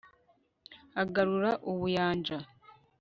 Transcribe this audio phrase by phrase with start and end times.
[1.01, 2.37] agarura ubuyanja